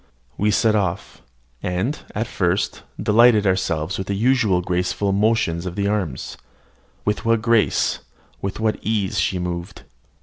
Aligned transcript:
We 0.35 0.49
set 0.49 0.73
off, 0.75 1.21
and, 1.61 1.99
at 2.15 2.25
first, 2.25 2.81
delighted 2.99 3.45
ourselves 3.45 3.99
with 3.99 4.07
the 4.07 4.15
usual 4.15 4.59
graceful 4.61 5.11
motions 5.11 5.67
of 5.67 5.75
the 5.75 5.87
arms. 5.87 6.37
With 7.05 7.23
what 7.23 7.43
grace, 7.43 7.99
with 8.41 8.59
what 8.59 8.79
ease, 8.81 9.19
she 9.19 9.37
moved! 9.37 9.83